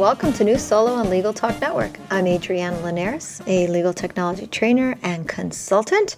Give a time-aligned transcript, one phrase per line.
[0.00, 1.98] Welcome to New Solo on Legal Talk Network.
[2.10, 6.16] I'm Adriana Linares, a legal technology trainer and consultant.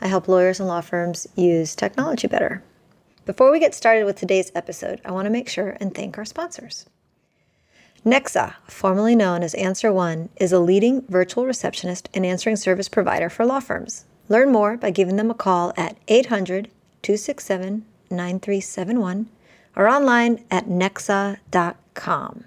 [0.00, 2.62] I help lawyers and law firms use technology better.
[3.26, 6.24] Before we get started with today's episode, I want to make sure and thank our
[6.24, 6.86] sponsors.
[8.02, 13.28] Nexa, formerly known as Answer One, is a leading virtual receptionist and answering service provider
[13.28, 14.06] for law firms.
[14.30, 16.70] Learn more by giving them a call at 800
[17.02, 19.28] 267 9371
[19.76, 22.44] or online at nexa.com.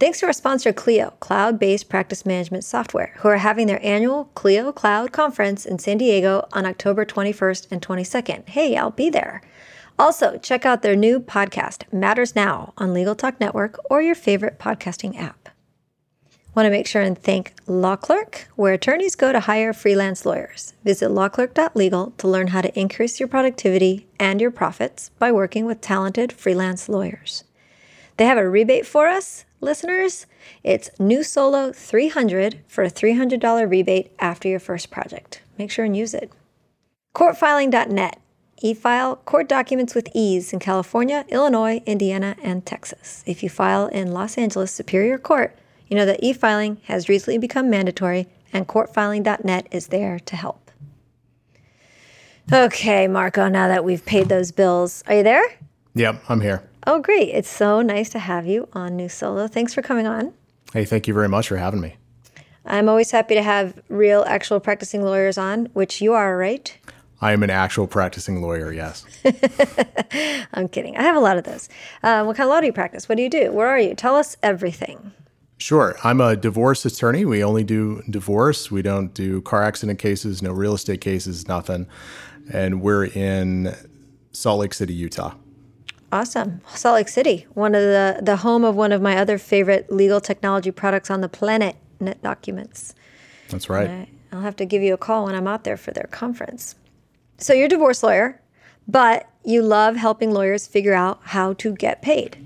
[0.00, 4.24] Thanks to our sponsor, Clio, cloud based practice management software, who are having their annual
[4.34, 8.48] Clio Cloud Conference in San Diego on October 21st and 22nd.
[8.48, 9.40] Hey, I'll be there.
[9.96, 14.58] Also, check out their new podcast, Matters Now, on Legal Talk Network or your favorite
[14.58, 15.48] podcasting app.
[16.56, 20.72] Want to make sure and thank Law Clerk, where attorneys go to hire freelance lawyers.
[20.82, 25.80] Visit lawclerk.legal to learn how to increase your productivity and your profits by working with
[25.80, 27.44] talented freelance lawyers.
[28.16, 30.26] They have a rebate for us listeners,
[30.62, 35.40] it's New Solo 300 for a $300 rebate after your first project.
[35.58, 36.30] Make sure and use it.
[37.14, 38.20] Courtfiling.net.
[38.62, 43.22] E-file court documents with ease in California, Illinois, Indiana, and Texas.
[43.26, 47.68] If you file in Los Angeles Superior Court, you know that e-filing has recently become
[47.68, 50.70] mandatory and courtfiling.net is there to help.
[52.52, 55.44] Okay, Marco, now that we've paid those bills, are you there?
[55.94, 56.62] Yep, I'm here.
[56.86, 57.30] Oh, great.
[57.30, 59.48] It's so nice to have you on New Solo.
[59.48, 60.34] Thanks for coming on.
[60.72, 61.96] Hey, thank you very much for having me.
[62.66, 66.76] I'm always happy to have real, actual practicing lawyers on, which you are, right?
[67.20, 69.04] I am an actual practicing lawyer, yes.
[70.52, 70.96] I'm kidding.
[70.96, 71.68] I have a lot of those.
[72.02, 73.08] Uh, what kind of law do you practice?
[73.08, 73.52] What do you do?
[73.52, 73.94] Where are you?
[73.94, 75.12] Tell us everything.
[75.56, 75.96] Sure.
[76.04, 77.24] I'm a divorce attorney.
[77.24, 78.70] We only do divorce.
[78.70, 81.86] We don't do car accident cases, no real estate cases, nothing.
[82.52, 83.74] And we're in
[84.32, 85.34] Salt Lake City, Utah.
[86.14, 86.60] Awesome.
[86.68, 90.20] Salt Lake City, one of the, the home of one of my other favorite legal
[90.20, 92.94] technology products on the planet, Net Documents.
[93.48, 93.90] That's right.
[93.90, 96.76] I, I'll have to give you a call when I'm out there for their conference.
[97.38, 98.40] So you're a divorce lawyer,
[98.86, 102.36] but you love helping lawyers figure out how to get paid.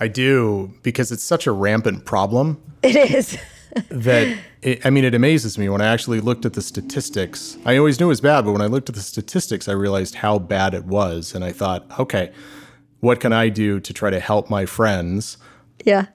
[0.00, 2.62] I do because it's such a rampant problem.
[2.82, 3.36] It is.
[3.90, 7.58] that it, I mean, it amazes me when I actually looked at the statistics.
[7.66, 10.14] I always knew it was bad, but when I looked at the statistics, I realized
[10.14, 12.32] how bad it was, and I thought, okay,
[13.02, 15.36] what can I do to try to help my friends?
[15.84, 16.06] Yeah.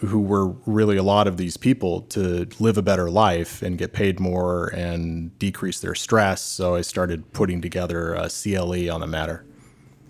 [0.00, 3.94] Who were really a lot of these people to live a better life and get
[3.94, 6.42] paid more and decrease their stress.
[6.42, 9.46] So I started putting together a CLE on the matter.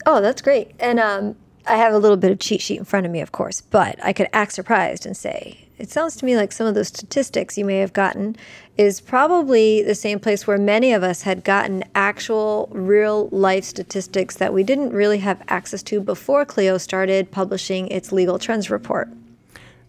[0.05, 0.73] Oh, that's great.
[0.81, 3.31] And um, I have a little bit of cheat sheet in front of me, of
[3.31, 6.75] course, but I could act surprised and say, it sounds to me like some of
[6.75, 8.35] those statistics you may have gotten
[8.77, 14.37] is probably the same place where many of us had gotten actual real life statistics
[14.37, 19.09] that we didn't really have access to before Clio started publishing its legal trends report.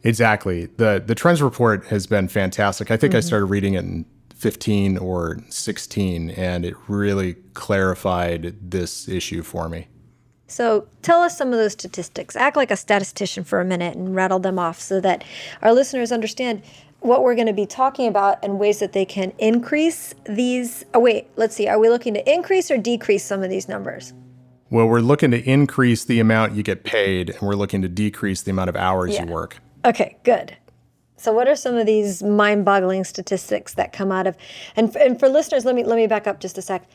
[0.04, 0.68] Exactly.
[0.78, 2.92] The the trends report has been fantastic.
[2.92, 3.18] I think mm-hmm.
[3.18, 4.06] I started reading it in
[4.36, 9.88] 15 or 16 and it really clarified this issue for me.
[10.48, 12.36] So tell us some of those statistics.
[12.36, 15.24] Act like a statistician for a minute and rattle them off so that
[15.62, 16.62] our listeners understand
[17.08, 20.86] what we're going to be talking about and ways that they can increase these.
[20.94, 21.68] Oh, wait, let's see.
[21.68, 24.14] Are we looking to increase or decrease some of these numbers?
[24.70, 28.42] Well, we're looking to increase the amount you get paid, and we're looking to decrease
[28.42, 29.24] the amount of hours yeah.
[29.24, 29.58] you work.
[29.86, 30.58] Okay, good.
[31.16, 34.36] So, what are some of these mind-boggling statistics that come out of?
[34.76, 36.88] And, and for listeners, let me let me back up just a sec.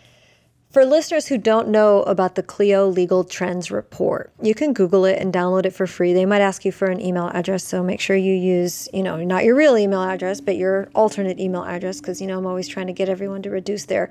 [0.73, 5.19] For listeners who don't know about the Clio Legal Trends Report, you can Google it
[5.21, 6.15] and download it for free.
[6.15, 9.23] They might ask you for an email address, so make sure you use, you know,
[9.23, 12.69] not your real email address, but your alternate email address, because, you know, I'm always
[12.69, 14.11] trying to get everyone to reduce their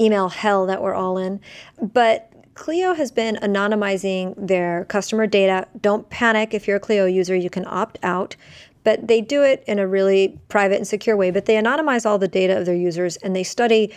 [0.00, 1.40] email hell that we're all in.
[1.80, 5.68] But Clio has been anonymizing their customer data.
[5.80, 8.34] Don't panic if you're a Clio user, you can opt out.
[8.84, 11.30] But they do it in a really private and secure way.
[11.30, 13.94] But they anonymize all the data of their users and they study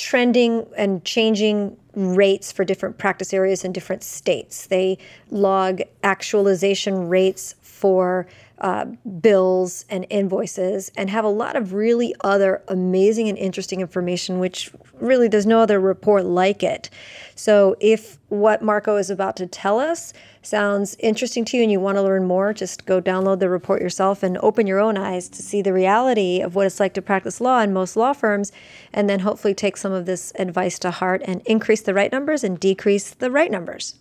[0.00, 4.66] trending and changing rates for different practice areas in different states.
[4.66, 4.98] They
[5.30, 8.26] log actualization rates for
[8.60, 8.84] uh,
[9.20, 14.70] bills and invoices and have a lot of really other amazing and interesting information, which
[15.00, 16.90] really there's no other report like it.
[17.34, 20.12] So if what Marco is about to tell us
[20.42, 23.80] sounds interesting to you and you want to learn more, just go download the report
[23.80, 27.02] yourself and open your own eyes to see the reality of what it's like to
[27.02, 28.52] practice law in most law firms,
[28.92, 32.44] and then hopefully take some of this advice to heart and increase the right numbers
[32.44, 33.94] and decrease the right numbers.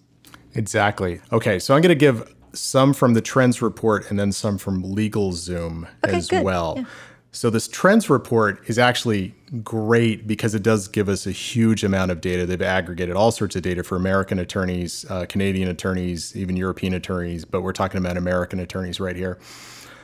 [0.55, 1.21] Exactly.
[1.31, 4.83] Okay, so I'm going to give some from the trends report and then some from
[4.83, 6.43] LegalZoom okay, as good.
[6.43, 6.75] well.
[6.77, 6.85] Yeah.
[7.31, 12.09] So this trends report is actually great because it does give us a huge amount
[12.09, 12.45] of data.
[12.45, 17.45] They've aggregated all sorts of data for American attorneys, uh, Canadian attorneys, even European attorneys,
[17.45, 19.37] but we're talking about American attorneys right here.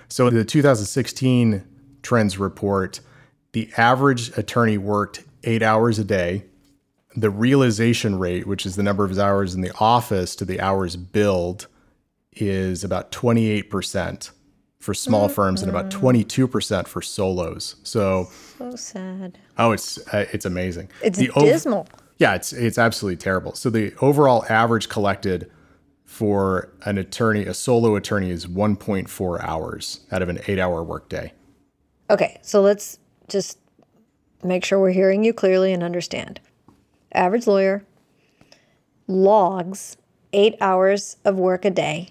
[0.07, 1.63] So the 2016
[2.03, 2.99] trends report,
[3.53, 6.45] the average attorney worked eight hours a day.
[7.15, 10.95] The realization rate, which is the number of hours in the office to the hours
[10.95, 11.67] billed,
[12.35, 14.31] is about 28%
[14.79, 17.75] for small firms and about 22% for solos.
[17.83, 19.37] So So sad.
[19.57, 20.89] oh it's uh, it's amazing.
[21.03, 21.87] It's The ov- dismal.
[22.17, 23.53] yeah, it's it's absolutely terrible.
[23.55, 25.49] So the overall average collected
[26.03, 31.33] for an attorney, a solo attorney is 1.4 hours out of an 8-hour workday.
[32.11, 33.57] Okay, so let's just
[34.43, 36.39] make sure we're hearing you clearly and understand.
[37.11, 37.83] Average lawyer
[39.07, 39.97] logs
[40.33, 42.09] eight hours of work a day,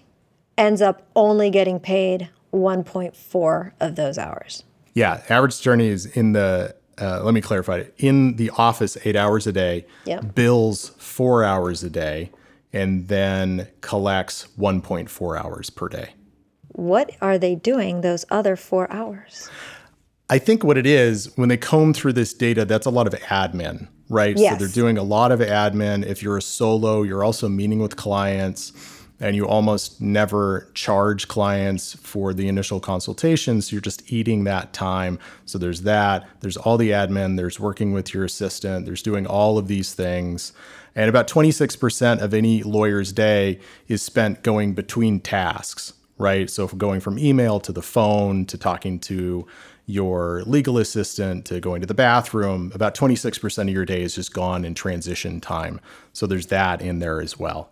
[0.57, 4.63] ends up only getting paid 1.4 of those hours.
[4.93, 7.93] Yeah, average attorney is in the uh, let me clarify it.
[7.97, 10.33] In the office 8 hours a day, Yep.
[10.33, 12.31] bills 4 hours a day
[12.71, 16.13] and then collects 1.4 hours per day.
[16.69, 19.49] What are they doing those other four hours?
[20.29, 23.13] I think what it is when they comb through this data, that's a lot of
[23.21, 24.35] admin, right?
[24.37, 24.53] Yes.
[24.53, 26.05] So they're doing a lot of admin.
[26.05, 28.71] If you're a solo, you're also meeting with clients
[29.19, 33.71] and you almost never charge clients for the initial consultations.
[33.71, 35.19] You're just eating that time.
[35.45, 36.27] So there's that.
[36.41, 37.37] There's all the admin.
[37.37, 38.85] There's working with your assistant.
[38.85, 40.51] There's doing all of these things.
[40.95, 46.49] And about 26% of any lawyer's day is spent going between tasks, right?
[46.49, 49.45] So going from email to the phone to talking to
[49.87, 54.33] your legal assistant to going to the bathroom, about 26% of your day is just
[54.33, 55.79] gone in transition time.
[56.11, 57.69] So there's that in there as well.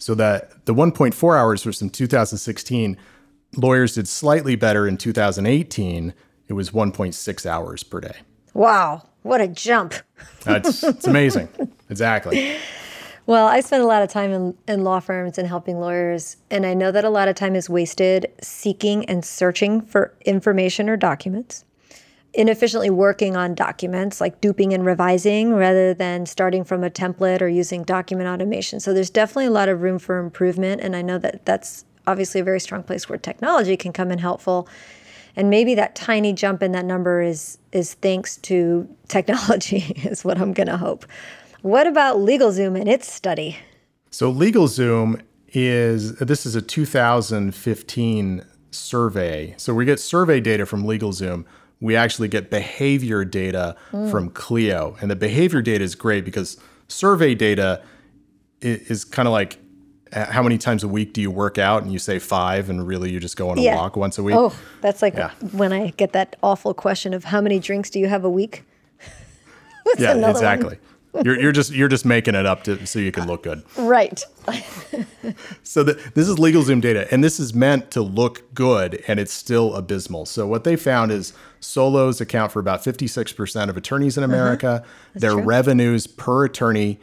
[0.00, 2.96] So that the 1.4 hours was in 2016.
[3.56, 6.14] Lawyers did slightly better in 2018.
[6.48, 8.16] It was 1.6 hours per day.
[8.54, 9.94] Wow, what a jump.
[10.42, 11.48] That's it's amazing.
[11.88, 12.56] Exactly.
[13.26, 16.66] Well, I spend a lot of time in, in law firms and helping lawyers, and
[16.66, 20.96] I know that a lot of time is wasted seeking and searching for information or
[20.96, 21.64] documents,
[22.32, 27.48] inefficiently working on documents like duping and revising rather than starting from a template or
[27.48, 28.78] using document automation.
[28.78, 32.40] So there's definitely a lot of room for improvement, and I know that that's obviously
[32.40, 34.68] a very strong place where technology can come in helpful.
[35.36, 40.38] And maybe that tiny jump in that number is is thanks to technology, is what
[40.38, 41.06] I'm going to hope.
[41.62, 43.58] What about LegalZoom and its study?
[44.10, 45.20] So LegalZoom
[45.52, 49.54] is this is a 2015 survey.
[49.56, 51.44] So we get survey data from LegalZoom.
[51.80, 57.34] We actually get behavior data from Clio, and the behavior data is great because survey
[57.34, 57.80] data
[58.62, 59.58] i- is kind of like
[60.12, 62.86] uh, how many times a week do you work out, and you say five, and
[62.86, 63.76] really you just go on a Yeah.
[63.76, 64.34] walk once a week.
[64.36, 65.30] Oh, that's like Yeah.
[65.52, 68.64] when I get that awful question of how many drinks do you have a week?
[69.98, 70.76] Yeah, exactly.
[70.76, 70.78] one.
[71.24, 73.62] You're, you're just you're just making it up to so you can look good.
[73.76, 74.22] Right.
[75.62, 79.32] So the, this is LegalZoom data, and this is meant to look good, and it's
[79.32, 80.26] still abysmal.
[80.26, 84.32] So what they found is solos account for about 56% of attorneys in uh-huh.
[84.32, 84.84] America.
[85.14, 85.42] Their true.
[85.42, 86.98] revenues per attorney,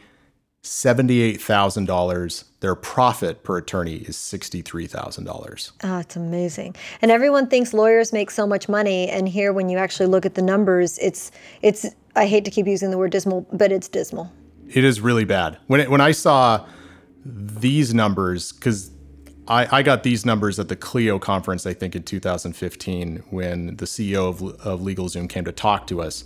[0.68, 2.44] $78,000.
[2.60, 5.72] Their profit per attorney is $63,000.
[5.72, 6.76] Oh, ah, it's amazing.
[7.00, 10.34] And everyone thinks lawyers make so much money, and here, when you actually look at
[10.34, 11.30] the numbers, it's
[11.62, 11.86] it's.
[12.16, 14.30] I hate to keep using the word dismal, but it's dismal.
[14.68, 15.56] It is really bad.
[15.68, 16.66] When it, when I saw
[17.24, 18.90] these numbers, because
[19.46, 23.86] I, I got these numbers at the Clio conference, I think in 2015, when the
[23.86, 26.24] CEO of, of LegalZoom came to talk to us.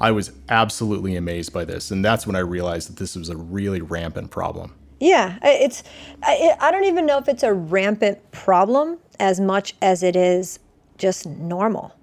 [0.00, 3.36] I was absolutely amazed by this, and that's when I realized that this was a
[3.36, 4.74] really rampant problem.
[5.00, 5.82] Yeah, it's.
[6.22, 10.58] I, I don't even know if it's a rampant problem as much as it is
[10.98, 11.94] just normal.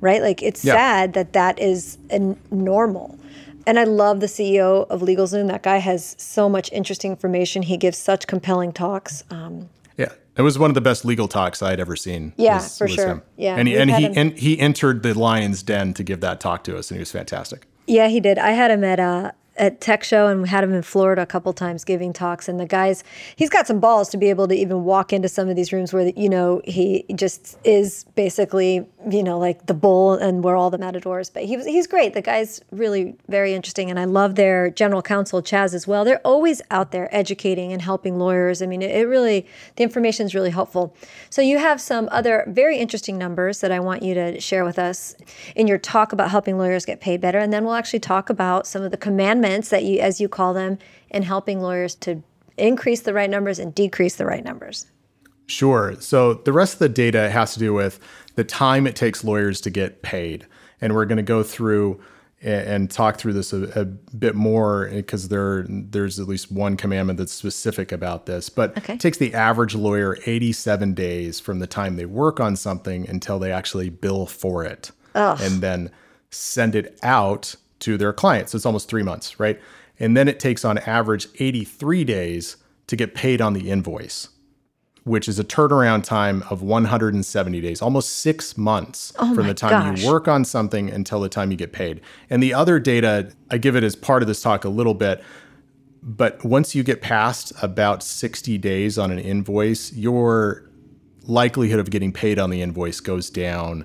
[0.00, 0.22] Right?
[0.22, 0.74] Like it's Yeah.
[0.74, 3.18] sad that that is a n- normal.
[3.66, 5.48] And I love the CEO of LegalZoom.
[5.48, 7.62] That guy has so much interesting information.
[7.62, 9.24] He gives such compelling talks.
[9.30, 9.68] Um,
[10.38, 12.32] it was one of the best legal talks I had ever seen.
[12.36, 13.06] Yeah, was- for was sure.
[13.08, 13.22] him.
[13.36, 16.64] Yeah, and he and he and he entered the lion's den to give that talk
[16.64, 17.66] to us, and he was fantastic.
[17.86, 18.38] Yeah, he did.
[18.38, 21.26] I had him at uh, at Tech Show and we had him in Florida a
[21.26, 22.48] couple times giving talks.
[22.48, 23.04] And the guys,
[23.36, 25.92] he's got some balls to be able to even walk into some of these rooms
[25.92, 30.70] where, you know, he just is basically, you know, like the bull and where all
[30.70, 31.30] the matadors.
[31.30, 32.14] But he was, he's great.
[32.14, 33.90] The guy's really very interesting.
[33.90, 36.04] And I love their general counsel, Chas, as well.
[36.04, 38.62] They're always out there educating and helping lawyers.
[38.62, 39.46] I mean, it, it really,
[39.76, 40.96] the information is really helpful.
[41.30, 44.78] So you have some other very interesting numbers that I want you to share with
[44.78, 45.14] us
[45.54, 47.38] in your talk about helping lawyers get paid better.
[47.38, 50.54] And then we'll actually talk about some of the commandments that you, as you call
[50.54, 50.78] them,
[51.10, 52.22] in helping lawyers to
[52.56, 54.86] increase the right numbers and decrease the right numbers.
[55.46, 55.96] Sure.
[55.98, 57.98] So the rest of the data has to do with
[58.38, 60.46] the time it takes lawyers to get paid.
[60.80, 62.00] And we're going to go through
[62.40, 66.76] and talk through this a, a bit more eh, because there there's at least one
[66.76, 68.48] commandment that's specific about this.
[68.48, 68.94] But okay.
[68.94, 73.40] it takes the average lawyer 87 days from the time they work on something until
[73.40, 75.36] they actually bill for it, Ugh.
[75.42, 75.90] and then
[76.30, 78.52] send it out to their clients.
[78.52, 79.60] So it's almost three months, right?
[79.98, 84.28] And then it takes on average 83 days to get paid on the invoice
[85.08, 89.70] which is a turnaround time of 170 days, almost six months oh from the time
[89.70, 90.02] gosh.
[90.02, 92.00] you work on something until the time you get paid.
[92.30, 95.22] And the other data, I give it as part of this talk a little bit,
[96.02, 100.68] but once you get past about 60 days on an invoice, your
[101.22, 103.84] likelihood of getting paid on the invoice goes down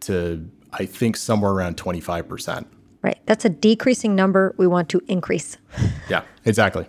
[0.00, 2.66] to, I think, somewhere around 25%.
[3.02, 3.18] Right.
[3.26, 5.58] That's a decreasing number we want to increase.
[6.08, 6.86] yeah, exactly.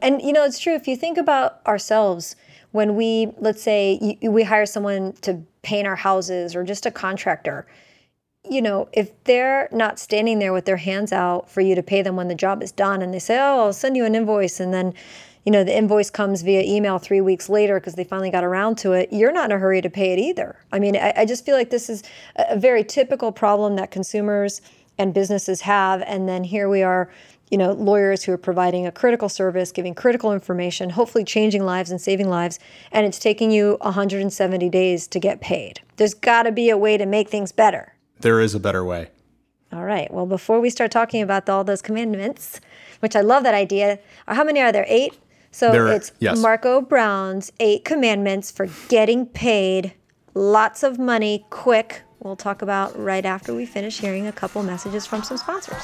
[0.00, 0.74] And, you know, it's true.
[0.74, 2.36] If you think about ourselves,
[2.72, 7.66] when we, let's say, we hire someone to paint our houses or just a contractor,
[8.48, 12.02] you know, if they're not standing there with their hands out for you to pay
[12.02, 14.58] them when the job is done and they say, oh, I'll send you an invoice
[14.58, 14.94] and then,
[15.44, 18.78] you know, the invoice comes via email three weeks later because they finally got around
[18.78, 20.56] to it, you're not in a hurry to pay it either.
[20.72, 22.02] I mean, I, I just feel like this is
[22.36, 24.60] a very typical problem that consumers
[24.98, 26.02] and businesses have.
[26.02, 27.10] And then here we are
[27.52, 31.90] you know, lawyers who are providing a critical service, giving critical information, hopefully changing lives
[31.90, 32.58] and saving lives,
[32.90, 35.82] and it's taking you 170 days to get paid.
[35.98, 37.94] There's got to be a way to make things better.
[38.20, 39.08] There is a better way.
[39.70, 40.10] All right.
[40.12, 42.58] Well, before we start talking about all those commandments,
[43.00, 44.86] which I love that idea, uh, how many are there?
[44.88, 45.12] Eight?
[45.50, 46.38] So there, it's yes.
[46.38, 49.92] Marco Brown's eight commandments for getting paid
[50.32, 52.00] lots of money quick.
[52.20, 55.82] We'll talk about right after we finish hearing a couple messages from some sponsors.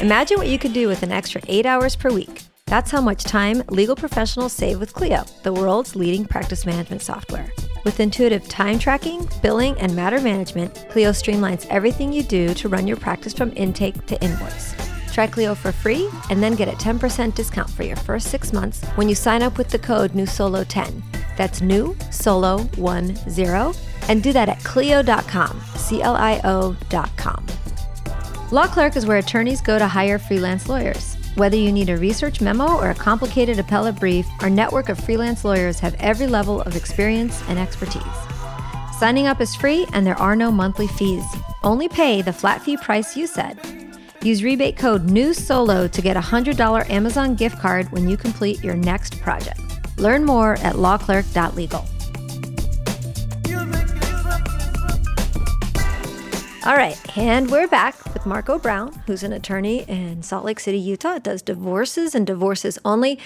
[0.00, 2.42] Imagine what you could do with an extra eight hours per week.
[2.66, 7.50] That's how much time legal professionals save with Clio, the world's leading practice management software.
[7.82, 12.86] With intuitive time tracking, billing, and matter management, Clio streamlines everything you do to run
[12.86, 14.74] your practice from intake to invoice.
[15.14, 18.84] Try Clio for free and then get a 10% discount for your first six months
[18.96, 21.02] when you sign up with the code NewSolo10.
[21.38, 23.74] That's new solo 10
[24.08, 27.45] and do that at Clio.com, C L I O.com.
[28.52, 31.16] Law Clerk is where attorneys go to hire freelance lawyers.
[31.34, 35.44] Whether you need a research memo or a complicated appellate brief, our network of freelance
[35.44, 38.02] lawyers have every level of experience and expertise.
[39.00, 41.24] Signing up is free and there are no monthly fees.
[41.64, 43.58] Only pay the flat fee price you set.
[44.22, 48.76] Use rebate code NEWSOLO to get a $100 Amazon gift card when you complete your
[48.76, 49.60] next project.
[49.98, 51.84] Learn more at lawclerk.legal.
[56.66, 60.78] All right, and we're back with Marco Brown, who's an attorney in Salt Lake City,
[60.78, 61.20] Utah.
[61.20, 63.20] Does divorces and divorces only.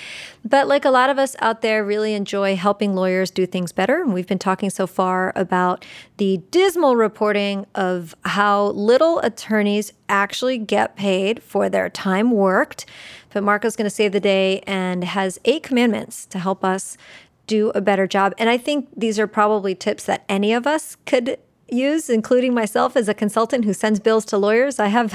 [0.44, 4.02] But like a lot of us out there, really enjoy helping lawyers do things better.
[4.02, 5.87] And we've been talking so far about
[6.18, 12.85] the dismal reporting of how little attorneys actually get paid for their time worked.
[13.32, 16.99] But Marco's going to save the day and has eight commandments to help us
[17.47, 18.35] do a better job.
[18.37, 21.38] And I think these are probably tips that any of us could
[21.73, 25.15] use, including myself as a consultant who sends bills to lawyers, I have,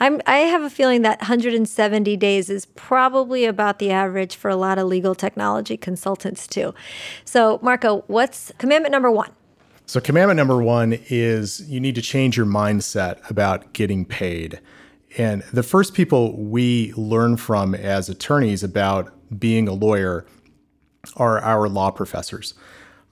[0.00, 4.56] I'm, I have a feeling that 170 days is probably about the average for a
[4.56, 6.74] lot of legal technology consultants too.
[7.24, 9.30] So, Marco, what's commandment number one?
[9.86, 14.60] So, commandment number one is you need to change your mindset about getting paid.
[15.18, 20.26] And the first people we learn from as attorneys about being a lawyer
[21.16, 22.54] are our law professors.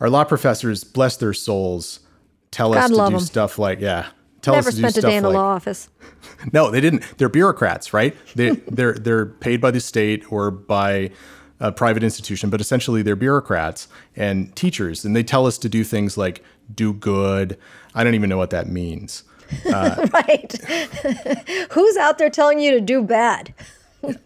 [0.01, 2.01] Our law professors, bless their souls,
[2.51, 3.21] tell God us to do them.
[3.21, 4.07] stuff like yeah.
[4.43, 5.89] Tell Never us to spent do a day in like, a law office.
[6.53, 7.05] no, they didn't.
[7.19, 8.17] They're bureaucrats, right?
[8.35, 11.11] They they're they're paid by the state or by
[11.61, 15.85] a private institution, but essentially they're bureaucrats and teachers, and they tell us to do
[15.85, 16.43] things like
[16.75, 17.59] do good.
[17.95, 19.25] I don't even know what that means.
[19.67, 20.55] Uh, right?
[21.73, 23.53] Who's out there telling you to do bad?
[24.05, 24.17] it,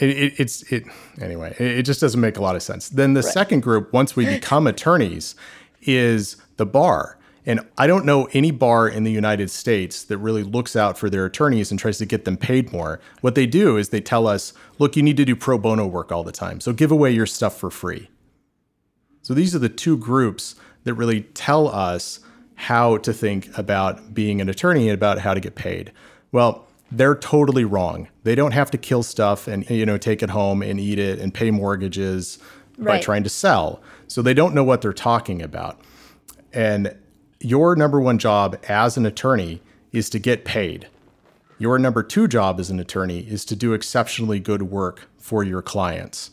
[0.00, 0.84] it, it's it
[1.20, 1.54] anyway.
[1.58, 2.88] It, it, just doesn't make a lot of sense.
[2.88, 3.30] Then the right.
[3.30, 5.34] second group, once we become attorneys,
[5.82, 10.42] is the bar And I don't know any bar in the United States that really
[10.42, 13.00] looks out for their attorneys and tries to get them paid more.
[13.22, 16.12] What they do is they tell us, look, you need to do pro bono work
[16.12, 16.60] all the time.
[16.60, 18.10] So give away your stuff for free.
[19.22, 22.20] So these are the two groups that really tell us
[22.54, 25.92] how to think about being an attorney and about how to get paid.
[26.32, 28.08] Well, they're totally wrong.
[28.24, 31.18] They don't have to kill stuff and you know take it home and eat it
[31.18, 32.38] and pay mortgages
[32.76, 32.98] right.
[32.98, 33.80] by trying to sell.
[34.08, 35.80] So they don't know what they're talking about.
[36.52, 36.96] And
[37.40, 40.88] your number one job as an attorney is to get paid.
[41.58, 45.62] Your number two job as an attorney is to do exceptionally good work for your
[45.62, 46.30] clients.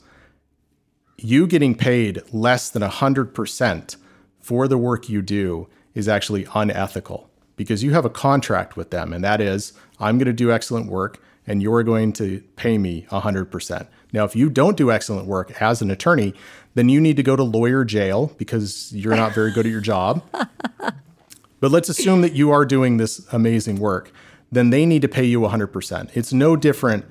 [1.17, 3.95] You getting paid less than 100%
[4.41, 9.13] for the work you do is actually unethical because you have a contract with them,
[9.13, 13.07] and that is, I'm going to do excellent work and you're going to pay me
[13.09, 13.87] 100%.
[14.13, 16.33] Now, if you don't do excellent work as an attorney,
[16.75, 19.81] then you need to go to lawyer jail because you're not very good at your
[19.81, 20.21] job.
[21.59, 24.11] but let's assume that you are doing this amazing work.
[24.51, 26.11] Then they need to pay you 100%.
[26.13, 27.05] It's no different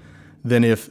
[0.45, 0.91] than if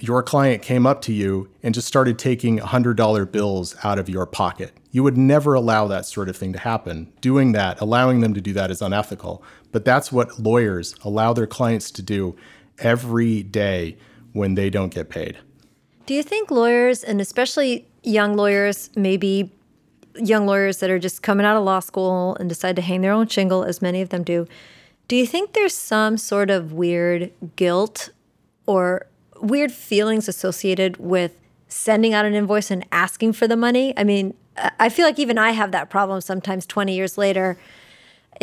[0.00, 4.26] your client came up to you and just started taking $100 bills out of your
[4.26, 4.72] pocket.
[4.90, 7.12] You would never allow that sort of thing to happen.
[7.20, 9.42] Doing that, allowing them to do that is unethical.
[9.72, 12.36] But that's what lawyers allow their clients to do
[12.78, 13.96] every day
[14.32, 15.38] when they don't get paid.
[16.06, 19.52] Do you think lawyers, and especially young lawyers, maybe
[20.16, 23.12] young lawyers that are just coming out of law school and decide to hang their
[23.12, 24.46] own shingle, as many of them do,
[25.08, 28.10] do you think there's some sort of weird guilt
[28.66, 29.06] or
[29.40, 33.92] weird feelings associated with sending out an invoice and asking for the money?
[33.96, 34.34] I mean,
[34.78, 37.58] I feel like even I have that problem sometimes 20 years later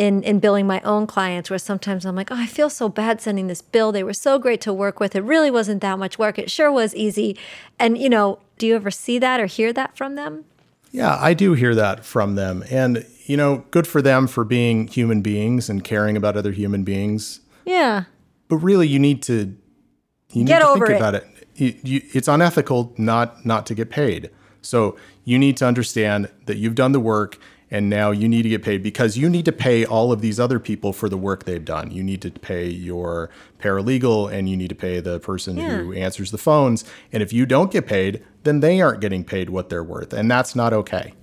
[0.02, 3.20] in in billing my own clients where sometimes I'm like, "Oh, I feel so bad
[3.20, 3.92] sending this bill.
[3.92, 5.14] They were so great to work with.
[5.14, 6.40] It really wasn't that much work.
[6.40, 7.38] It sure was easy."
[7.78, 10.44] And, you know, do you ever see that or hear that from them?
[10.90, 12.64] Yeah, I do hear that from them.
[12.68, 16.82] And, you know, good for them for being human beings and caring about other human
[16.82, 17.40] beings.
[17.64, 18.04] Yeah.
[18.48, 19.56] But really you need to
[20.32, 20.96] you get need to think it.
[20.96, 21.26] about it.
[21.54, 24.30] You, you, it's unethical not not to get paid.
[24.62, 27.38] So you need to understand that you've done the work
[27.72, 30.38] and now you need to get paid because you need to pay all of these
[30.38, 31.90] other people for the work they've done.
[31.90, 35.78] You need to pay your paralegal and you need to pay the person yeah.
[35.78, 36.84] who answers the phones.
[37.12, 40.12] And if you don't get paid, then they aren't getting paid what they're worth.
[40.12, 41.14] And that's not okay.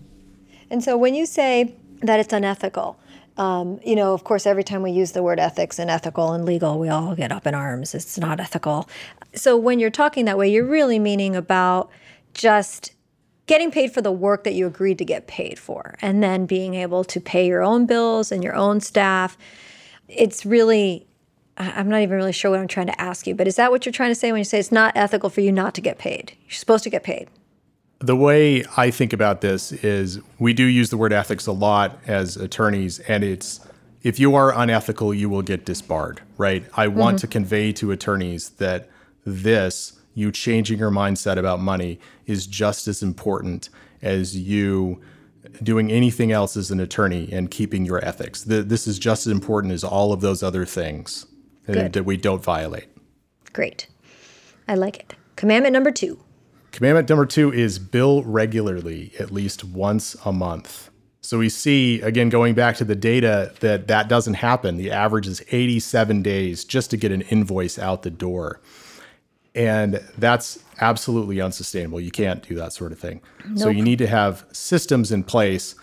[0.72, 3.00] And so when you say that it's unethical,
[3.38, 6.46] um, you know, of course, every time we use the word ethics and ethical and
[6.46, 7.94] legal, we all get up in arms.
[7.94, 8.90] It's not ethical.
[9.36, 11.92] So when you're talking that way, you're really meaning about
[12.34, 12.94] just
[13.50, 16.76] getting paid for the work that you agreed to get paid for and then being
[16.76, 19.40] able to pay your own bills and your own staff.
[20.08, 21.08] It's really
[21.58, 23.86] I'm not even really sure what I'm trying to ask you, but is that what
[23.86, 25.98] you're trying to say when you say it's not ethical for you not to get
[25.98, 26.32] paid?
[26.44, 27.28] You're supposed to get paid.
[27.98, 32.00] The way I think about this is we do use the word ethics a lot
[32.08, 33.60] as attorneys, and it's
[34.04, 36.64] if you are unethical, you will get disbarred, right?
[36.76, 37.22] I want mm-hmm.
[37.22, 38.90] to convey to attorneys that
[39.26, 43.70] this, you changing your mindset about money, is just as important
[44.02, 45.02] as you
[45.64, 48.44] doing anything else as an attorney and keeping your ethics.
[48.44, 51.26] this is just as important as all of those other things
[51.66, 52.88] that we don't violate.
[53.54, 53.88] Great.
[54.68, 55.16] I like it.
[55.36, 56.20] Commandment number two
[56.72, 60.90] Commandment number two is bill regularly, at least once a month.
[61.22, 64.78] So we see, again, going back to the data, that that doesn't happen.
[64.78, 68.62] The average is 87 days just to get an invoice out the door.
[69.56, 72.00] And that's absolutely unsustainable.
[72.00, 73.22] You can't do that sort of thing.
[73.48, 73.60] Nope.
[73.60, 75.76] So you need to have systems in place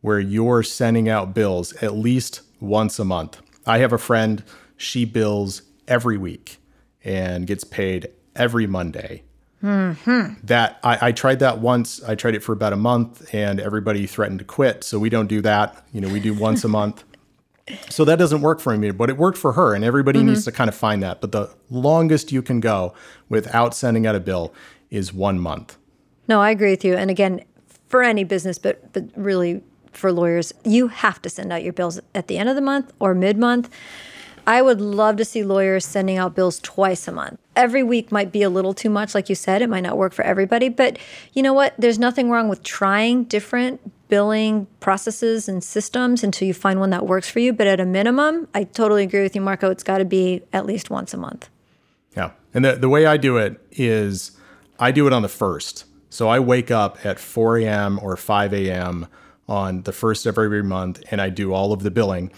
[0.00, 3.40] where you're sending out bills at least once a month.
[3.66, 4.42] I have a friend,
[4.76, 6.58] she bills every week
[7.04, 9.22] and gets paid every Monday
[9.62, 10.44] Mm-hmm.
[10.44, 12.02] That I, I, tried that once.
[12.02, 14.82] I tried it for about a month, and everybody threatened to quit.
[14.82, 15.84] So we don't do that.
[15.92, 17.04] You know, we do once a month.
[17.90, 20.28] So that doesn't work for me, but it worked for her, and everybody mm-hmm.
[20.28, 21.20] needs to kind of find that.
[21.20, 22.94] But the longest you can go
[23.28, 24.54] without sending out a bill
[24.90, 25.76] is one month.
[26.28, 26.94] No, I agree with you.
[26.94, 27.44] And again,
[27.88, 32.00] for any business, but but really for lawyers, you have to send out your bills
[32.14, 33.70] at the end of the month or mid month.
[34.46, 37.38] I would love to see lawyers sending out bills twice a month.
[37.54, 39.62] Every week might be a little too much, like you said.
[39.62, 40.68] It might not work for everybody.
[40.68, 40.98] But
[41.32, 41.74] you know what?
[41.78, 43.80] There's nothing wrong with trying different
[44.12, 47.50] billing processes and systems until you find one that works for you.
[47.50, 49.70] But at a minimum, I totally agree with you, Marco.
[49.70, 51.48] It's got to be at least once a month.
[52.14, 52.32] Yeah.
[52.52, 54.32] And the, the way I do it is
[54.78, 55.86] I do it on the first.
[56.10, 57.98] So I wake up at 4 a.m.
[58.02, 59.06] or 5 a.m.
[59.48, 62.30] on the first of every month and I do all of the billing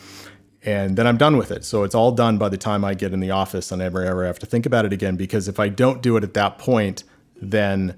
[0.62, 1.64] and then I'm done with it.
[1.64, 4.04] So it's all done by the time I get in the office and I never
[4.04, 6.56] ever have to think about it again because if I don't do it at that
[6.56, 7.02] point,
[7.34, 7.96] then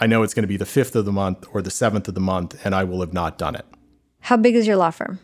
[0.00, 2.14] I know it's going to be the 5th of the month or the 7th of
[2.14, 3.66] the month and I will have not done it.
[4.20, 5.18] How big is your law firm?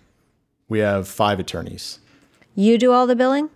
[0.68, 2.00] We have five attorneys.
[2.54, 3.50] You do all the billing?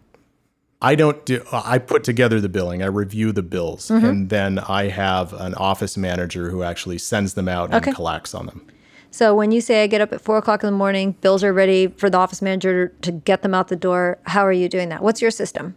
[0.80, 4.06] I don't do, I put together the billing, I review the bills, Mm-hmm.
[4.06, 7.92] and then I have an office manager who actually sends them out and Okay.
[7.92, 8.64] collects on them.
[9.10, 11.52] So when you say I get up at four o'clock in the morning, bills are
[11.52, 14.18] ready for the office manager to get them out the door.
[14.24, 15.02] How are you doing that?
[15.02, 15.74] What's your system?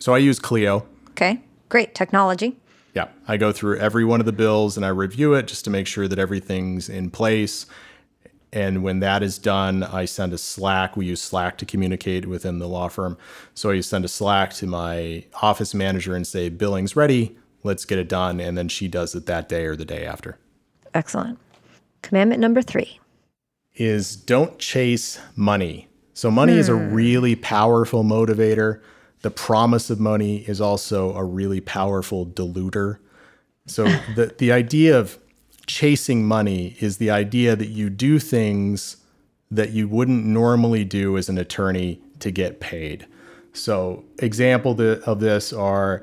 [0.00, 0.86] So I use Clio.
[1.10, 2.56] Okay, great technology.
[2.94, 5.70] Yeah, I go through every one of the bills and I review it just to
[5.70, 7.66] make sure that everything's in place.
[8.52, 10.94] And when that is done, I send a Slack.
[10.94, 13.16] We use Slack to communicate within the law firm.
[13.54, 17.98] So I send a Slack to my office manager and say, billing's ready, let's get
[17.98, 18.40] it done.
[18.40, 20.38] And then she does it that day or the day after.
[20.92, 21.38] Excellent.
[22.02, 23.00] Commandment number three.
[23.74, 25.88] is don't chase money.
[26.12, 26.92] So money is a hmm.
[26.92, 28.82] really powerful motivator.
[29.22, 32.98] The promise of money is also a really powerful diluter.
[33.66, 33.84] So
[34.16, 35.18] the the idea of
[35.66, 38.96] chasing money is the idea that you do things
[39.50, 43.06] that you wouldn't normally do as an attorney to get paid.
[43.52, 46.02] So example of this are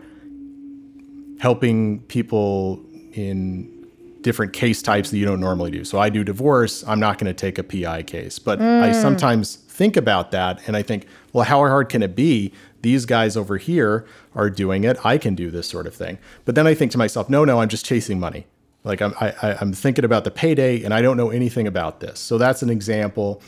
[1.40, 3.80] helping people in
[4.22, 5.84] different case types that you don't normally do.
[5.84, 8.38] So I do divorce, I'm not going to take a PI case.
[8.38, 9.02] But I mm.
[9.02, 12.54] sometimes think about that and I think, well, how hard can it be?
[12.82, 14.98] These guys over here are doing it.
[15.06, 16.18] I can do this sort of thing.
[16.46, 18.48] But then I think to myself, no, no, I'm just chasing money.
[18.84, 22.00] Like I'm, I, I- I'm thinking about the payday and I don't know anything about
[22.00, 22.20] this.
[22.20, 23.42] So that's an example.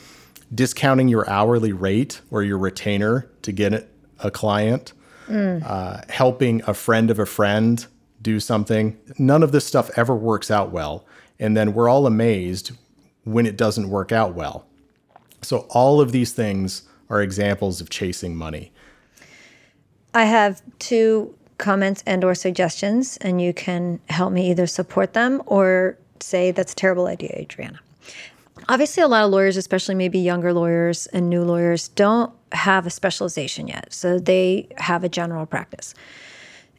[0.54, 3.88] Discounting your hourly rate or your retainer to get it-
[4.20, 4.92] a client
[5.28, 7.86] uh, helping a friend of a friend
[8.20, 8.98] do something.
[9.18, 11.06] None of this stuff ever works out well.
[11.40, 12.72] And then we're all amazed
[13.24, 14.66] when it doesn't work out well.
[15.40, 18.72] So, all of these things are examples of chasing money.
[20.14, 25.42] I have two comments and or suggestions, and you can help me either support them
[25.46, 27.80] or say that's a terrible idea, Adriana.
[28.68, 32.90] Obviously, a lot of lawyers, especially maybe younger lawyers and new lawyers, don't have a
[32.90, 33.92] specialization yet.
[33.92, 35.94] So they have a general practice.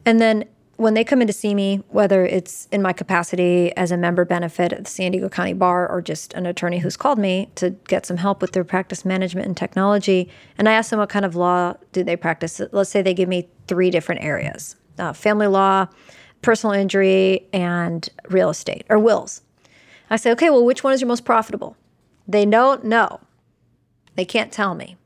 [0.06, 0.44] And then
[0.76, 4.24] when they come in to see me, whether it's in my capacity as a member
[4.24, 7.70] benefit at the San Diego County Bar or just an attorney who's called me to
[7.70, 11.24] get some help with their practice management and technology, and I ask them what kind
[11.24, 12.60] of law do they practice.
[12.72, 15.86] Let's say they give me three different areas uh, family law,
[16.42, 19.42] personal injury, and real estate or wills.
[20.10, 21.76] I say, okay, well, which one is your most profitable?
[22.28, 23.20] They don't know.
[24.16, 24.96] They can't tell me.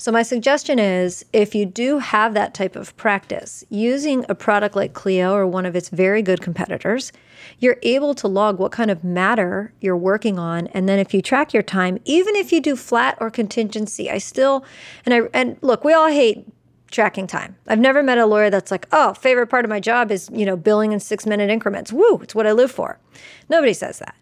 [0.00, 4.76] So, my suggestion is if you do have that type of practice, using a product
[4.76, 7.10] like Clio or one of its very good competitors,
[7.58, 10.68] you're able to log what kind of matter you're working on.
[10.68, 14.18] And then if you track your time, even if you do flat or contingency, I
[14.18, 14.64] still,
[15.04, 16.46] and I, and look, we all hate
[16.92, 17.56] tracking time.
[17.66, 20.46] I've never met a lawyer that's like, oh, favorite part of my job is, you
[20.46, 21.92] know, billing in six minute increments.
[21.92, 23.00] Woo, it's what I live for.
[23.48, 24.14] Nobody says that.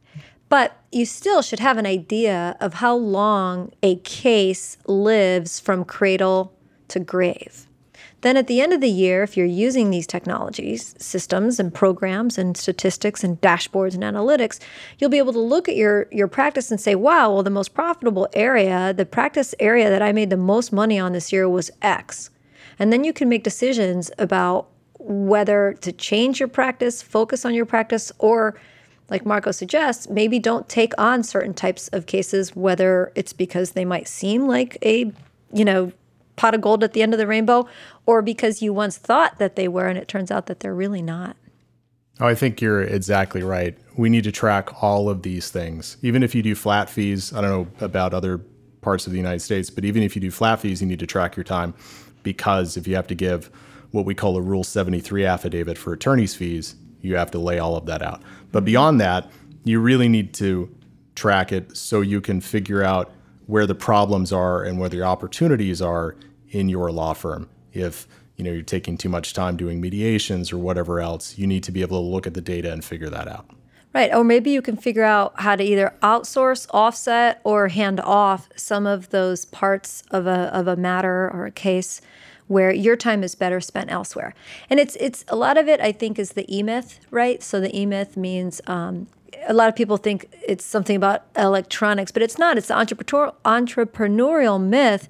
[0.49, 6.53] But you still should have an idea of how long a case lives from cradle
[6.89, 7.67] to grave.
[8.23, 12.39] Then at the end of the year, if you're using these technologies, systems and programs
[12.39, 14.59] and statistics and dashboards and analytics,
[14.99, 17.75] you'll be able to look at your, your practice and say, wow, well, the most
[17.75, 21.71] profitable area, the practice area that I made the most money on this year was
[21.83, 22.31] X.
[22.79, 27.67] And then you can make decisions about whether to change your practice, focus on your
[27.67, 28.59] practice, or
[29.09, 33.85] like Marco suggests, maybe don't take on certain types of cases, whether it's because they
[33.85, 35.12] might seem like a,
[35.53, 35.92] you know,
[36.35, 37.66] pot of gold at the end of the rainbow,
[38.05, 41.03] or because you once thought that they were and it turns out that they're really
[41.03, 41.37] not.
[42.19, 43.77] Oh, I think you're exactly right.
[43.97, 45.99] We need to track all of these things.
[46.03, 48.38] Even if you do flat fees, I don't know about other
[48.81, 51.07] parts of the United States, but even if you do flat fees, you need to
[51.07, 51.75] track your time
[52.23, 53.51] because if you have to give
[53.90, 56.75] what we call a Rule 73 affidavit for attorney's fees,
[57.07, 58.23] you have to lay all of that out.
[58.53, 59.31] But beyond that,
[59.64, 60.75] you really need to
[61.14, 63.11] track it so you can figure out
[63.47, 66.16] where the problems are and where the opportunities are
[66.51, 67.49] in your law firm.
[67.73, 71.62] If you know you're taking too much time doing mediations or whatever else, you need
[71.64, 73.51] to be able to look at the data and figure that out.
[73.95, 74.12] Right.
[74.12, 78.87] Or maybe you can figure out how to either outsource, offset, or hand off some
[78.87, 82.03] of those parts of a, of a matter or a case
[82.49, 84.35] where your time is better spent elsewhere.
[84.71, 87.43] And it's it's a lot of it I think is the E myth, right?
[87.43, 89.09] So the E myth means um,
[89.47, 92.57] a lot of people think it's something about electronics, but it's not.
[92.57, 95.09] It's the entrepreneur, entrepreneurial myth,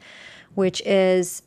[0.55, 1.43] which is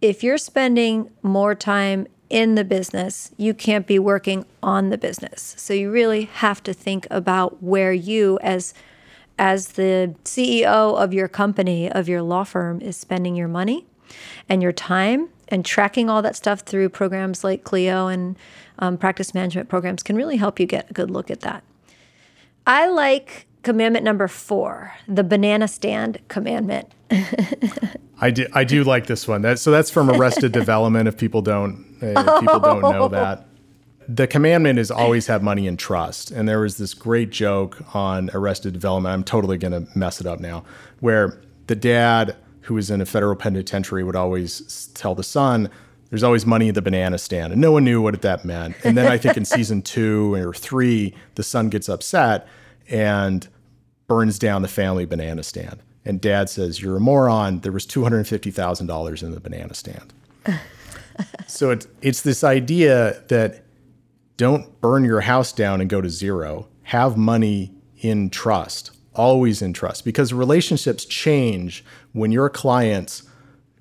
[0.00, 5.54] if you're spending more time in the business, you can't be working on the business.
[5.58, 8.74] So you really have to think about where you as
[9.36, 13.84] as the CEO of your company, of your law firm is spending your money
[14.48, 18.36] and your time and tracking all that stuff through programs like Clio and
[18.78, 21.62] um, practice management programs can really help you get a good look at that.
[22.66, 26.92] I like commandment number four, the banana stand commandment.
[28.20, 29.42] I do I do like this one.
[29.42, 31.08] That, so that's from Arrested Development.
[31.08, 33.46] If people don't if people don't know that,
[34.08, 36.30] the commandment is always have money in trust.
[36.30, 39.12] And there was this great joke on Arrested Development.
[39.12, 40.64] I'm totally going to mess it up now,
[41.00, 45.70] where the dad who was in a federal penitentiary would always tell the son,
[46.10, 47.52] there's always money at the banana stand.
[47.52, 48.76] And no one knew what that meant.
[48.84, 52.46] And then I think in season two or three, the son gets upset
[52.88, 53.46] and
[54.06, 55.82] burns down the family banana stand.
[56.04, 57.60] And dad says, You're a moron.
[57.60, 60.12] There was $250,000 in the banana stand.
[61.46, 63.64] so it's, it's this idea that
[64.36, 66.68] don't burn your house down and go to zero.
[66.84, 73.22] Have money in trust, always in trust, because relationships change when your clients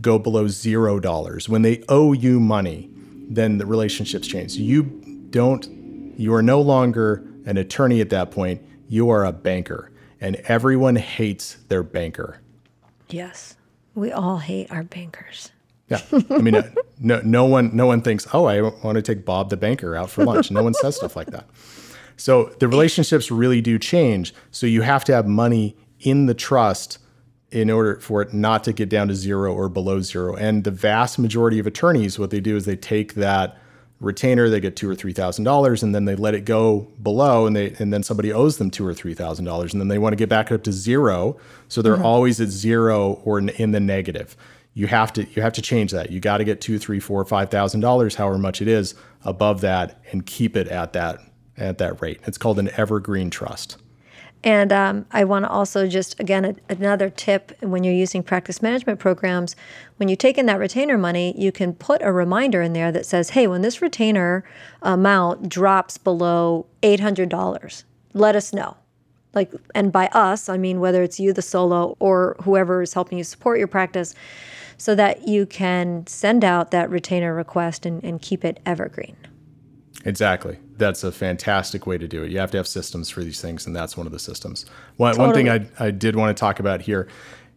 [0.01, 1.47] go below zero dollars.
[1.47, 2.89] When they owe you money,
[3.29, 4.55] then the relationships change.
[4.55, 4.83] You
[5.29, 5.67] don't,
[6.17, 8.61] you are no longer an attorney at that point.
[8.89, 9.91] You are a banker,
[10.21, 12.39] and everyone hates their banker.
[13.09, 13.55] Yes,
[13.95, 15.51] we all hate our bankers.
[15.89, 19.25] Yeah, I mean, uh, no, no one, no one thinks, oh, I want to take
[19.25, 20.49] Bob the banker out for lunch.
[20.49, 21.45] No one says stuff like that.
[22.23, 24.33] So the relationships really do change.
[24.49, 26.97] So you have to have money in the trust
[27.51, 30.33] in order for it not to get down to zero or below zero.
[30.33, 33.57] And the vast majority of attorneys, what they do is they take that
[33.99, 37.45] retainer, they get two or three thousand dollars, and then they let it go below,
[37.45, 39.97] and they and then somebody owes them two or three thousand dollars, and then they
[39.97, 41.35] want to get back up to zero,
[41.67, 42.05] so they're mm-hmm.
[42.05, 44.37] always at zero or in, in the negative
[44.75, 46.09] you have to you have to change that.
[46.09, 49.59] You got to get two, three, four, five thousand dollars, however much it is, above
[49.61, 51.19] that, and keep it at that
[51.57, 52.19] at that rate.
[52.25, 53.77] It's called an evergreen trust.
[54.43, 58.61] And um, I want to also just again a, another tip when you're using practice
[58.61, 59.55] management programs,
[59.97, 63.05] when you take in that retainer money, you can put a reminder in there that
[63.05, 64.43] says, "Hey, when this retainer
[64.81, 68.75] amount drops below eight hundred dollars, let us know."
[69.33, 73.17] Like, and by us, I mean whether it's you, the solo, or whoever is helping
[73.17, 74.13] you support your practice
[74.77, 79.15] so that you can send out that retainer request and, and keep it evergreen.
[80.05, 80.59] Exactly.
[80.77, 82.31] That's a fantastic way to do it.
[82.31, 84.65] You have to have systems for these things, and that's one of the systems.
[84.97, 85.27] One, totally.
[85.27, 87.07] one thing I, I did want to talk about here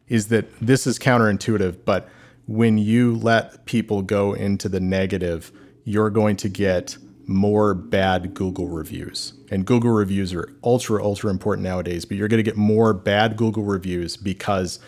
[0.09, 2.09] is that this is counterintuitive, but
[2.47, 5.51] when you let people go into the negative,
[5.85, 9.33] you're going to get more bad Google reviews.
[9.51, 13.37] And Google reviews are ultra, ultra important nowadays, but you're going to get more bad
[13.37, 14.79] Google reviews because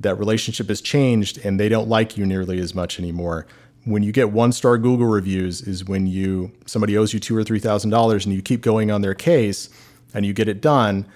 [0.00, 3.46] that relationship has changed and they don't like you nearly as much anymore.
[3.84, 7.44] When you get one star Google reviews is when you somebody owes you two or
[7.44, 9.68] three thousand dollars and you keep going on their case
[10.14, 11.06] and you get it done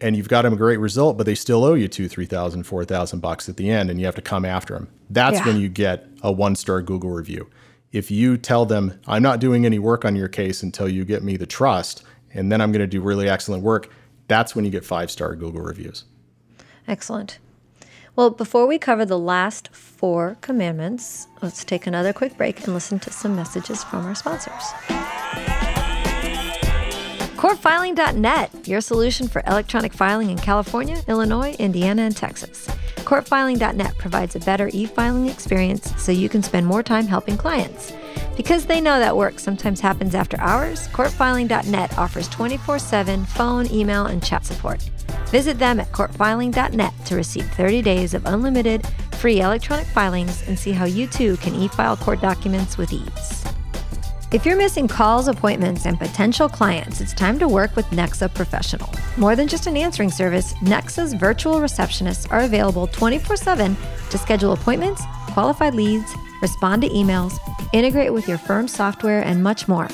[0.00, 2.64] and you've got them a great result, but they still owe you two, three thousand,
[2.64, 4.88] four thousand bucks at the end, and you have to come after them.
[5.10, 5.46] That's yeah.
[5.46, 7.48] when you get a one star Google review.
[7.90, 11.22] If you tell them, I'm not doing any work on your case until you get
[11.22, 13.90] me the trust, and then I'm going to do really excellent work,
[14.28, 16.04] that's when you get five star Google reviews.
[16.86, 17.38] Excellent.
[18.18, 22.98] Well, before we cover the last four commandments, let's take another quick break and listen
[22.98, 24.60] to some messages from our sponsors.
[27.36, 32.66] CourtFiling.net, your solution for electronic filing in California, Illinois, Indiana, and Texas.
[33.04, 37.92] CourtFiling.net provides a better e filing experience so you can spend more time helping clients.
[38.36, 44.06] Because they know that work sometimes happens after hours, CourtFiling.net offers 24 7 phone, email,
[44.06, 44.90] and chat support.
[45.30, 50.72] Visit them at courtfiling.net to receive 30 days of unlimited free electronic filings and see
[50.72, 53.44] how you too can e file court documents with ease.
[54.30, 58.90] If you're missing calls, appointments, and potential clients, it's time to work with Nexa Professional.
[59.16, 63.76] More than just an answering service, Nexa's virtual receptionists are available 24 7
[64.10, 67.38] to schedule appointments, qualify leads, respond to emails,
[67.72, 69.88] integrate with your firm's software, and much more.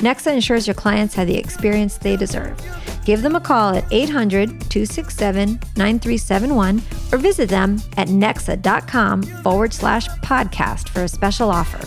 [0.00, 2.58] Nexa ensures your clients have the experience they deserve.
[3.04, 6.82] Give them a call at 800 267 9371
[7.12, 11.86] or visit them at nexa.com forward slash podcast for a special offer.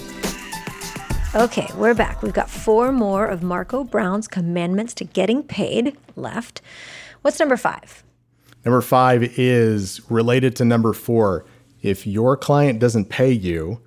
[1.35, 2.21] Okay, we're back.
[2.21, 6.61] We've got four more of Marco Brown's commandments to getting paid left.
[7.23, 8.03] What's number five?
[8.63, 11.45] Number five is related to number four.
[11.81, 13.81] If your client doesn't pay you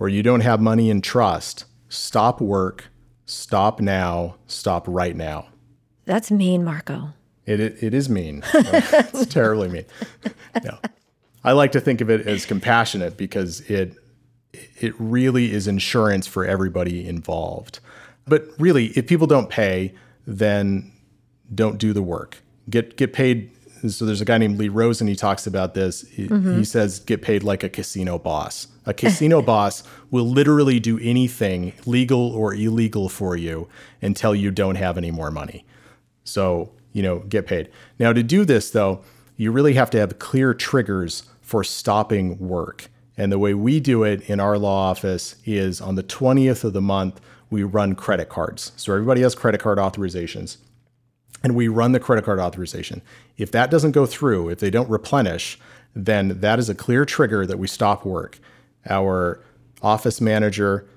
[0.00, 2.86] or you don't have money in trust, stop work,
[3.28, 5.48] stop now, stop right now.
[6.06, 7.10] That's mean, Marco.
[7.46, 8.42] It, it, it is mean.
[8.54, 9.84] it's terribly mean.
[10.64, 10.76] No.
[11.44, 13.94] I like to think of it as compassionate because it
[14.52, 17.78] it really is insurance for everybody involved.
[18.26, 19.94] But really, if people don't pay,
[20.26, 20.90] then
[21.54, 22.42] don't do the work.
[22.68, 23.52] Get get paid.
[23.86, 26.02] So there's a guy named Lee Rosen, and He talks about this.
[26.08, 26.58] He, mm-hmm.
[26.58, 28.68] he says get paid like a casino boss.
[28.86, 33.68] A casino boss will literally do anything, legal or illegal, for you
[34.02, 35.64] until you don't have any more money.
[36.24, 37.70] So you know, get paid.
[37.98, 39.02] Now to do this though,
[39.36, 42.90] you really have to have clear triggers for stopping work.
[43.16, 46.72] And the way we do it in our law office is on the 20th of
[46.72, 48.72] the month, we run credit cards.
[48.76, 50.58] So everybody has credit card authorizations.
[51.42, 53.00] And we run the credit card authorization.
[53.36, 55.58] If that doesn't go through, if they don't replenish,
[55.94, 58.38] then that is a clear trigger that we stop work.
[58.88, 59.40] Our
[59.82, 60.88] office manager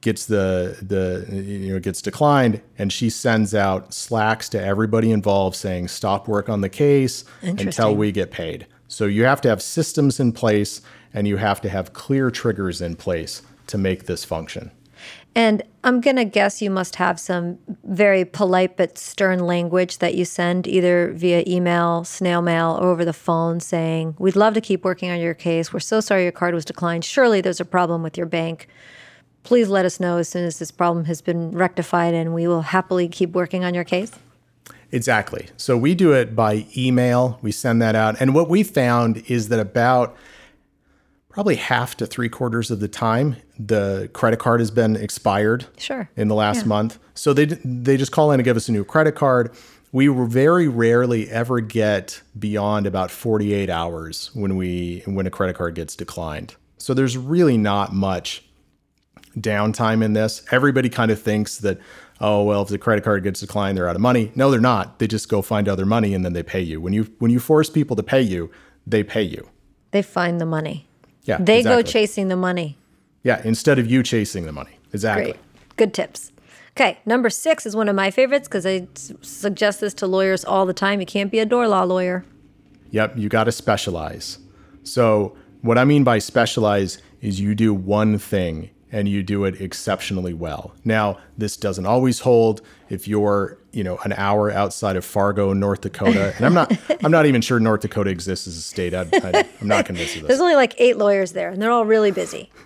[0.00, 5.54] gets the the you know gets declined and she sends out slacks to everybody involved
[5.56, 7.24] saying stop work on the case
[7.60, 8.66] until we get paid.
[8.88, 10.80] So you have to have systems in place
[11.12, 14.70] and you have to have clear triggers in place to make this function.
[15.34, 20.14] And I'm going to guess you must have some very polite but stern language that
[20.14, 24.60] you send either via email, snail mail, or over the phone saying, We'd love to
[24.60, 25.72] keep working on your case.
[25.72, 27.04] We're so sorry your card was declined.
[27.04, 28.68] Surely there's a problem with your bank.
[29.42, 32.62] Please let us know as soon as this problem has been rectified, and we will
[32.62, 34.12] happily keep working on your case.
[34.92, 35.48] Exactly.
[35.56, 38.20] So we do it by email, we send that out.
[38.20, 40.16] And what we found is that about
[41.30, 46.10] probably half to three quarters of the time the credit card has been expired sure.
[46.16, 46.68] in the last yeah.
[46.68, 46.98] month.
[47.14, 49.54] So they they just call in and give us a new credit card.
[49.92, 55.74] We very rarely ever get beyond about 48 hours when we when a credit card
[55.74, 56.54] gets declined.
[56.78, 58.44] So there's really not much
[59.36, 60.44] downtime in this.
[60.50, 61.78] Everybody kind of thinks that
[62.20, 64.32] oh well if the credit card gets declined they're out of money.
[64.34, 64.98] No they're not.
[64.98, 66.80] They just go find other money and then they pay you.
[66.80, 68.50] When you when you force people to pay you
[68.86, 69.48] they pay you.
[69.90, 70.88] They find the money
[71.24, 71.38] yeah.
[71.38, 71.82] They exactly.
[71.82, 72.78] go chasing the money.
[73.22, 74.78] Yeah, instead of you chasing the money.
[74.92, 75.32] Exactly.
[75.32, 75.76] Great.
[75.76, 76.32] Good tips.
[76.76, 78.86] Okay, number six is one of my favorites because I
[79.20, 81.00] suggest this to lawyers all the time.
[81.00, 82.24] You can't be a door law lawyer.
[82.90, 84.38] Yep, you got to specialize.
[84.82, 89.60] So, what I mean by specialize is you do one thing and you do it
[89.60, 90.72] exceptionally well.
[90.84, 95.82] Now, this doesn't always hold if you're, you know, an hour outside of Fargo, North
[95.82, 96.34] Dakota.
[96.36, 98.94] And I'm not I'm not even sure North Dakota exists as a state.
[98.94, 99.02] I,
[99.60, 100.28] am not convinced of this.
[100.28, 102.50] There's only like 8 lawyers there and they're all really busy.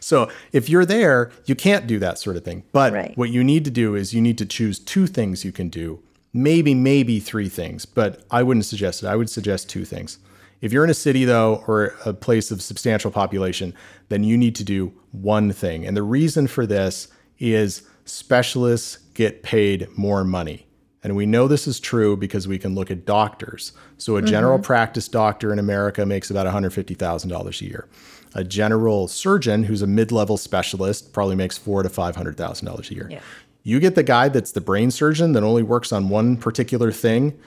[0.00, 2.64] So, if you're there, you can't do that sort of thing.
[2.72, 3.16] But right.
[3.16, 6.02] what you need to do is you need to choose two things you can do.
[6.34, 9.06] Maybe maybe three things, but I wouldn't suggest it.
[9.06, 10.18] I would suggest two things.
[10.60, 13.74] If you're in a city, though, or a place of substantial population,
[14.08, 15.86] then you need to do one thing.
[15.86, 20.66] And the reason for this is specialists get paid more money.
[21.02, 23.72] And we know this is true because we can look at doctors.
[23.96, 24.64] So, a general mm-hmm.
[24.64, 27.88] practice doctor in America makes about $150,000 a year.
[28.34, 33.08] A general surgeon who's a mid level specialist probably makes four to $500,000 a year.
[33.10, 33.20] Yeah.
[33.62, 37.38] You get the guy that's the brain surgeon that only works on one particular thing,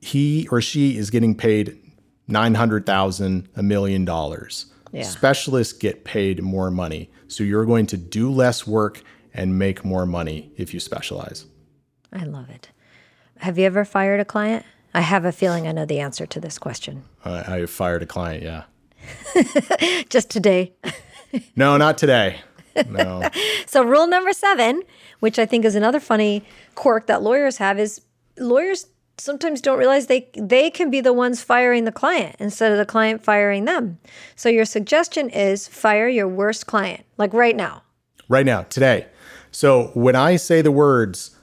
[0.00, 1.78] he or she is getting paid
[2.28, 4.66] 900,000, a million dollars.
[4.92, 5.02] Yeah.
[5.04, 7.10] Specialists get paid more money.
[7.28, 11.46] So you're going to do less work and make more money if you specialize.
[12.12, 12.70] I love it.
[13.38, 14.64] Have you ever fired a client?
[14.94, 17.04] I have a feeling I know the answer to this question.
[17.24, 18.64] I, I fired a client, yeah.
[20.10, 20.74] Just today.
[21.56, 22.40] no, not today.
[22.88, 23.28] No.
[23.66, 24.82] so, rule number seven,
[25.20, 28.02] which I think is another funny quirk that lawyers have, is
[28.38, 28.86] lawyers
[29.18, 32.86] sometimes don't realize they they can be the ones firing the client instead of the
[32.86, 33.98] client firing them.
[34.36, 37.82] So your suggestion is fire your worst client, like right now.
[38.28, 39.06] Right now, today.
[39.50, 41.36] So when I say the words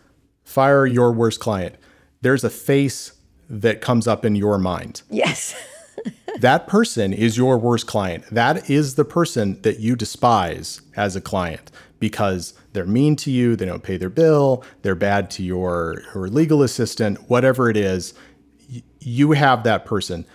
[0.44, 1.76] fire your worst client,
[2.22, 3.14] there's a face
[3.50, 5.04] that comes up in your mind.
[5.10, 5.56] Yes.
[6.40, 8.24] that person is your worst client.
[8.32, 13.58] That is the person that you despise as a client because they're mean to you,
[13.58, 18.14] they don't pay their bill, they're bad to your, your legal assistant, whatever it is,
[19.02, 20.26] you have that person.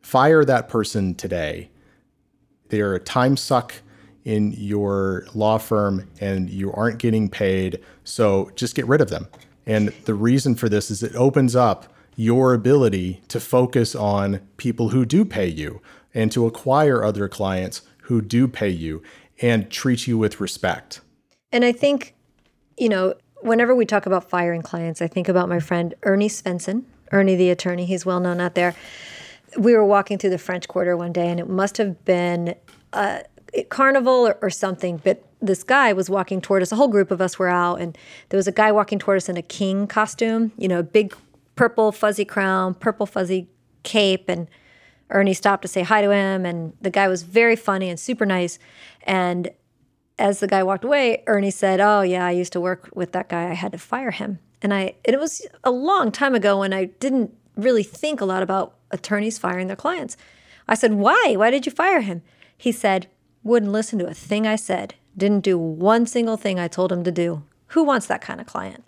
[0.00, 1.68] Fire that person today.
[2.68, 3.74] They're a time suck
[4.24, 7.80] in your law firm and you aren't getting paid.
[8.04, 9.26] So just get rid of them.
[9.66, 14.90] And the reason for this is it opens up your ability to focus on people
[14.90, 15.82] who do pay you
[16.14, 19.02] and to acquire other clients who do pay you
[19.42, 21.00] and treat you with respect.
[21.52, 22.14] And I think,
[22.76, 26.84] you know, whenever we talk about firing clients, I think about my friend Ernie Svenson,
[27.12, 27.86] Ernie the attorney.
[27.86, 28.74] He's well known out there.
[29.58, 32.54] We were walking through the French Quarter one day, and it must have been
[32.92, 33.20] uh,
[33.54, 36.70] a carnival or, or something, but this guy was walking toward us.
[36.70, 37.96] A whole group of us were out, and
[38.28, 41.16] there was a guy walking toward us in a king costume, you know, big
[41.56, 43.48] purple fuzzy crown, purple fuzzy
[43.82, 44.48] cape, and
[45.08, 48.24] Ernie stopped to say hi to him, and the guy was very funny and super
[48.24, 48.58] nice.
[49.02, 49.50] And
[50.20, 53.28] as the guy walked away, Ernie said, "Oh yeah, I used to work with that
[53.28, 53.50] guy.
[53.50, 56.72] I had to fire him." And I and it was a long time ago when
[56.72, 60.16] I didn't really think a lot about attorneys firing their clients.
[60.68, 61.34] I said, "Why?
[61.36, 62.22] Why did you fire him?"
[62.56, 63.08] He said,
[63.42, 64.94] "Wouldn't listen to a thing I said.
[65.16, 67.42] Didn't do one single thing I told him to do.
[67.68, 68.84] Who wants that kind of client?"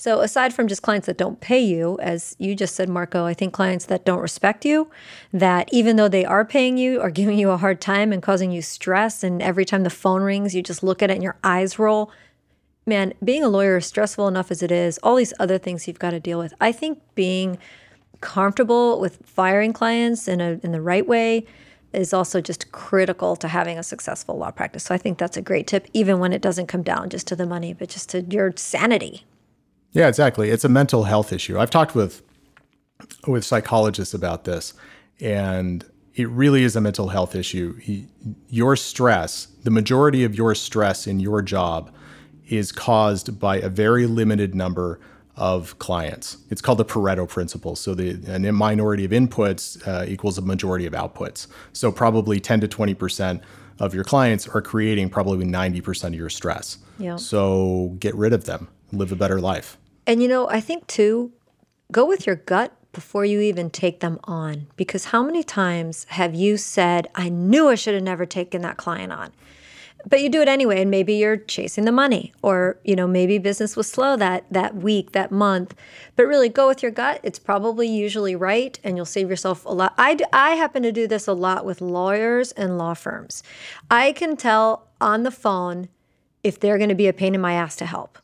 [0.00, 3.34] So, aside from just clients that don't pay you, as you just said, Marco, I
[3.34, 4.90] think clients that don't respect you,
[5.30, 8.50] that even though they are paying you, are giving you a hard time and causing
[8.50, 9.22] you stress.
[9.22, 12.10] And every time the phone rings, you just look at it and your eyes roll.
[12.86, 15.98] Man, being a lawyer is stressful enough as it is, all these other things you've
[15.98, 16.54] got to deal with.
[16.62, 17.58] I think being
[18.22, 21.44] comfortable with firing clients in, a, in the right way
[21.92, 24.84] is also just critical to having a successful law practice.
[24.84, 27.36] So I think that's a great tip, even when it doesn't come down just to
[27.36, 29.26] the money, but just to your sanity.
[29.92, 30.50] Yeah, exactly.
[30.50, 31.58] It's a mental health issue.
[31.58, 32.22] I've talked with
[33.26, 34.74] with psychologists about this,
[35.20, 35.84] and
[36.14, 37.78] it really is a mental health issue.
[38.48, 41.92] Your stress, the majority of your stress in your job,
[42.48, 45.00] is caused by a very limited number
[45.36, 46.36] of clients.
[46.50, 47.74] It's called the Pareto principle.
[47.74, 51.46] So the a minority of inputs uh, equals a majority of outputs.
[51.72, 53.42] So probably 10 to 20 percent
[53.78, 56.78] of your clients are creating probably 90 percent of your stress.
[56.98, 57.16] Yeah.
[57.16, 58.68] So get rid of them.
[58.92, 59.78] Live a better life.
[60.06, 61.32] And you know, I think too,
[61.92, 64.66] go with your gut before you even take them on.
[64.76, 68.76] Because how many times have you said, I knew I should have never taken that
[68.76, 69.30] client on?
[70.08, 73.36] But you do it anyway, and maybe you're chasing the money, or you know, maybe
[73.36, 75.74] business was slow that that week, that month.
[76.16, 77.20] But really, go with your gut.
[77.22, 79.92] It's probably usually right, and you'll save yourself a lot.
[79.98, 83.42] I, I happen to do this a lot with lawyers and law firms.
[83.90, 85.88] I can tell on the phone
[86.42, 88.18] if they're going to be a pain in my ass to help.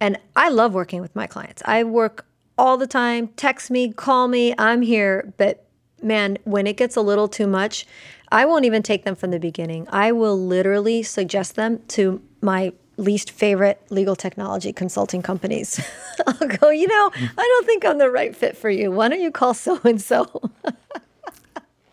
[0.00, 1.62] And I love working with my clients.
[1.64, 2.26] I work
[2.58, 3.28] all the time.
[3.36, 5.32] Text me, call me, I'm here.
[5.36, 5.66] But
[6.02, 7.86] man, when it gets a little too much,
[8.30, 9.86] I won't even take them from the beginning.
[9.90, 15.80] I will literally suggest them to my least favorite legal technology consulting companies.
[16.26, 18.90] I'll go, you know, I don't think I'm the right fit for you.
[18.90, 20.50] Why don't you call so and so?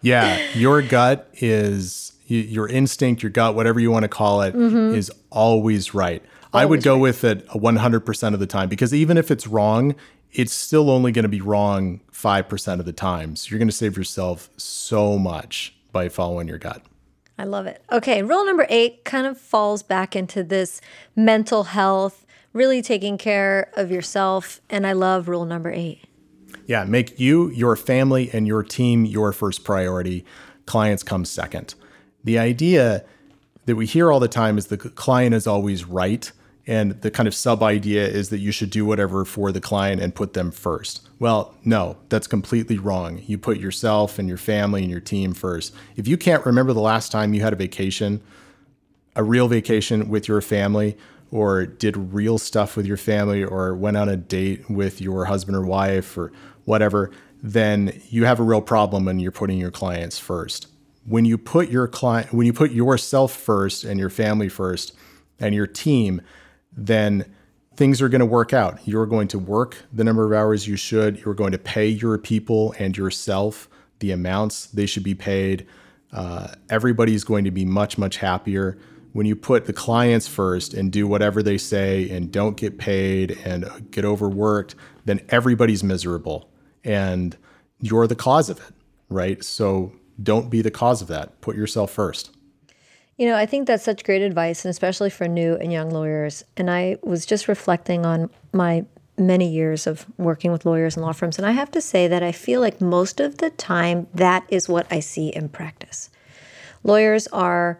[0.02, 4.96] Yeah, your gut is your instinct, your gut, whatever you want to call it, mm-hmm.
[4.96, 6.24] is always right.
[6.54, 7.02] I would go right.
[7.02, 9.96] with it 100% of the time because even if it's wrong,
[10.34, 13.50] it's still only going to be wrong 5% of the times.
[13.50, 16.84] you're going to save yourself so much by following your gut.
[17.38, 17.84] I love it.
[17.92, 20.80] Okay, rule number eight kind of falls back into this
[21.16, 24.62] mental health, really taking care of yourself.
[24.70, 26.04] And I love rule number eight.
[26.68, 30.24] Yeah, make you, your family, and your team your first priority.
[30.66, 31.74] Clients come second.
[32.24, 33.04] The idea
[33.66, 36.32] that we hear all the time is the client is always right.
[36.68, 40.02] And the kind of sub idea is that you should do whatever for the client
[40.02, 41.08] and put them first.
[41.18, 43.22] Well, no, that's completely wrong.
[43.26, 45.74] You put yourself and your family and your team first.
[45.96, 48.22] If you can't remember the last time you had a vacation,
[49.16, 50.98] a real vacation with your family,
[51.32, 55.56] or did real stuff with your family, or went on a date with your husband
[55.56, 56.32] or wife, or
[56.66, 57.10] whatever,
[57.42, 60.68] then you have a real problem and you're putting your clients first.
[61.06, 64.94] When you put your client, when you put yourself first and your family first
[65.40, 66.22] and your team,
[66.72, 67.26] then
[67.76, 68.80] things are going to work out.
[68.86, 71.20] You're going to work the number of hours you should.
[71.24, 73.70] You're going to pay your people and yourself
[74.00, 75.66] the amounts they should be paid.
[76.12, 78.78] Uh, everybody's going to be much, much happier.
[79.14, 83.38] When you put the clients first and do whatever they say and don't get paid
[83.44, 86.50] and get overworked, then everybody's miserable.
[86.84, 87.38] And
[87.80, 88.74] you're the cause of it,
[89.10, 89.44] right?
[89.44, 91.42] So don't be the cause of that.
[91.42, 92.36] Put yourself first.
[93.18, 96.44] You know, I think that's such great advice, and especially for new and young lawyers.
[96.58, 98.86] And I was just reflecting on my
[99.18, 102.24] many years of working with lawyers and law firms, and I have to say that
[102.24, 106.10] I feel like most of the time that is what I see in practice.
[106.84, 107.80] Lawyers are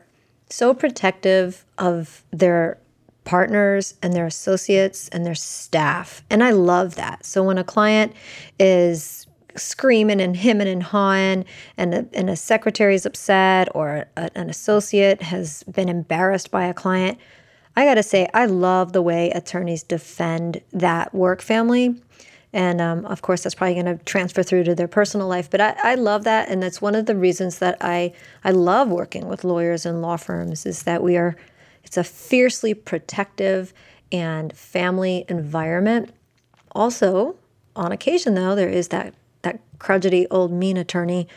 [0.50, 2.78] so protective of their
[3.24, 6.24] partners and their associates and their staff.
[6.30, 7.26] And I love that.
[7.26, 8.14] So when a client
[8.60, 9.21] is
[9.58, 11.46] screaming and hemming and hawing,
[11.78, 16.66] and a, and a secretary is upset or a, an associate has been embarrassed by
[16.66, 17.18] a client.
[17.76, 21.96] I got to say, I love the way attorneys defend that work family.
[22.54, 25.50] And um, of course, that's probably going to transfer through to their personal life.
[25.50, 26.50] But I, I love that.
[26.50, 30.18] And that's one of the reasons that I, I love working with lawyers and law
[30.18, 31.38] firms is that we are,
[31.86, 33.74] it's a fiercely protective
[34.12, 36.14] and family environment.
[36.74, 37.38] Also,
[37.74, 41.28] on occasion, though, there is that that crudgety old mean attorney.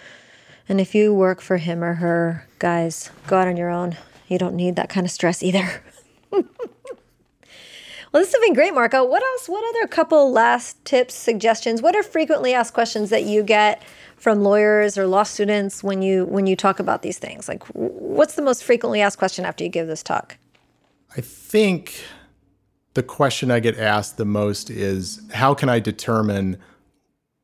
[0.68, 3.96] And if you work for him or her, guys, go out on your own.
[4.28, 5.82] You don't need that kind of stress either.
[6.30, 6.44] well,
[8.12, 9.04] this has been great, Marco.
[9.04, 9.48] What else?
[9.48, 11.82] What other couple last tips, suggestions?
[11.82, 13.82] What are frequently asked questions that you get
[14.16, 17.48] from lawyers or law students when you when you talk about these things?
[17.48, 20.38] Like, what's the most frequently asked question after you give this talk?
[21.16, 22.02] I think
[22.94, 26.58] the question I get asked the most is, how can I determine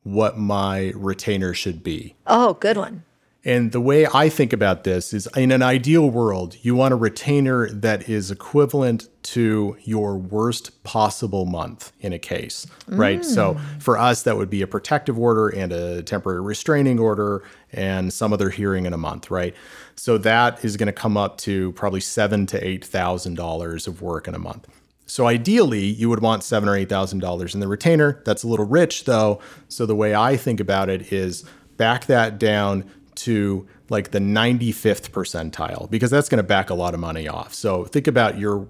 [0.02, 2.16] what my retainer should be.
[2.26, 3.04] Oh, good one.
[3.42, 6.96] And the way I think about this is in an ideal world, you want a
[6.96, 13.24] retainer that is equivalent to your worst possible month in a case, right?
[13.24, 13.82] So mm.
[13.82, 17.42] for us, that would be a protective order and a temporary restraining order
[17.72, 19.54] and some other hearing in a month, right?
[19.94, 24.02] So that is going to come up to probably seven to eight thousand dollars of
[24.02, 24.68] work in a month.
[25.10, 28.22] So ideally, you would want seven or eight thousand dollars in the retainer.
[28.24, 29.40] That's a little rich, though.
[29.66, 31.44] So the way I think about it is
[31.76, 36.94] back that down to like the 95th percentile because that's going to back a lot
[36.94, 37.52] of money off.
[37.52, 38.68] So think about your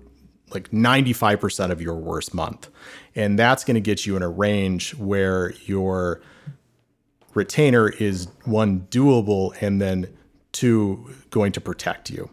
[0.48, 2.70] like 95% of your worst month.
[3.14, 6.22] And that's going to get you in a range where your
[7.34, 10.08] retainer is one doable and then
[10.52, 12.30] two going to protect you.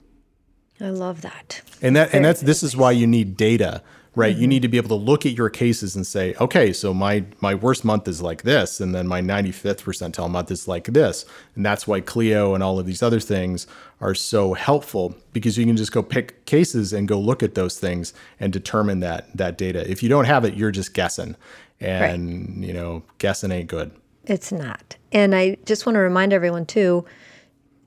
[0.80, 1.62] I love that.
[1.82, 3.82] And that and that's this is why you need data,
[4.18, 4.36] right?
[4.36, 4.50] You mm-hmm.
[4.50, 7.54] need to be able to look at your cases and say, okay, so my my
[7.54, 11.24] worst month is like this, and then my 95th percentile month is like this,
[11.56, 13.68] and that's why Clio and all of these other things
[14.02, 17.80] are so helpful because you can just go pick cases and go look at those
[17.80, 19.90] things and determine that that data.
[19.90, 21.36] If you don't have it, you're just guessing,
[21.80, 23.92] and you know, guessing ain't good.
[24.26, 24.98] It's not.
[25.12, 27.06] And I just want to remind everyone too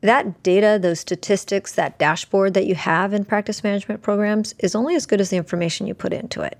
[0.02, 4.94] that data, those statistics, that dashboard that you have in practice management programs is only
[4.94, 6.58] as good as the information you put into it.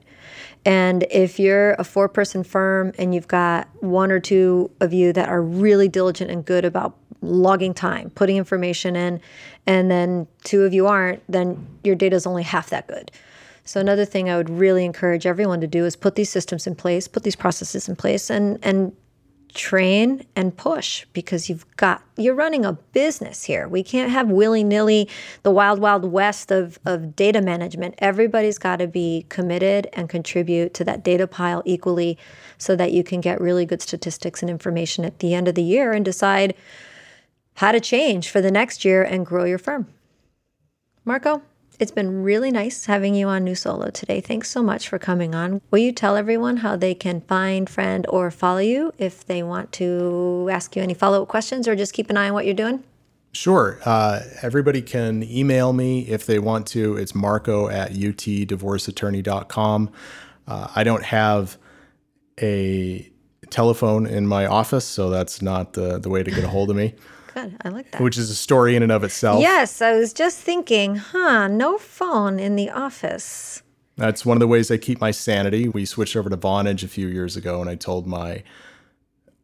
[0.64, 5.12] And if you're a four person firm and you've got one or two of you
[5.14, 9.20] that are really diligent and good about logging time, putting information in,
[9.66, 13.10] and then two of you aren't, then your data is only half that good.
[13.64, 16.74] So another thing I would really encourage everyone to do is put these systems in
[16.74, 18.92] place, put these processes in place and and
[19.54, 23.66] train and push because you've got you're running a business here.
[23.68, 25.08] We can't have willy-nilly
[25.42, 27.94] the wild wild west of of data management.
[27.98, 32.18] Everybody's got to be committed and contribute to that data pile equally
[32.58, 35.62] so that you can get really good statistics and information at the end of the
[35.62, 36.54] year and decide
[37.54, 39.86] how to change for the next year and grow your firm.
[41.04, 41.42] Marco,
[41.80, 44.20] it's been really nice having you on New Solo today.
[44.20, 45.62] Thanks so much for coming on.
[45.70, 49.72] Will you tell everyone how they can find, friend, or follow you if they want
[49.72, 52.54] to ask you any follow up questions or just keep an eye on what you're
[52.54, 52.84] doing?
[53.32, 53.78] Sure.
[53.84, 56.96] Uh, everybody can email me if they want to.
[56.96, 59.90] It's marco at utdivorceattorney.com.
[60.46, 61.56] Uh, I don't have
[62.42, 63.10] a
[63.48, 66.76] telephone in my office, so that's not the, the way to get a hold of
[66.76, 66.94] me,
[67.34, 67.56] Good.
[67.64, 68.00] I like that.
[68.00, 69.40] which is a story in and of itself.
[69.40, 73.62] Yes, I was just thinking, huh, no phone in the office.
[73.96, 75.68] That's one of the ways I keep my sanity.
[75.68, 78.42] We switched over to Vonage a few years ago, and I told my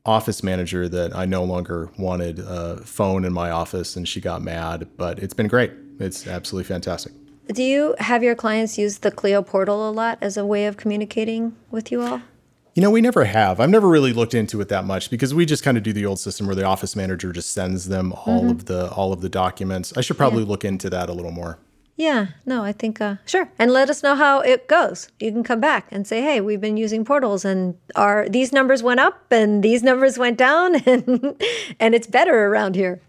[0.05, 4.41] office manager that I no longer wanted a phone in my office, and she got
[4.43, 4.89] mad.
[4.97, 5.72] But it's been great.
[6.01, 7.12] It's absolutely fantastic.
[7.49, 10.76] Do you have your clients use the Clio portal a lot as a way of
[10.76, 12.22] communicating with you all?
[12.77, 13.59] You know, we never have.
[13.59, 16.05] I've never really looked into it that much because we just kind of do the
[16.05, 19.31] old system where the office manager just sends them all of the all of the
[19.31, 19.97] documents.
[19.97, 21.59] I should probably look into that a little more.
[21.97, 25.09] Yeah, no, I think uh, sure, and let us know how it goes.
[25.18, 28.83] You can come back and say, "Hey, we've been using portals, and our these numbers
[28.83, 31.43] went up, and these numbers went down, and
[31.81, 33.01] and it's better around here."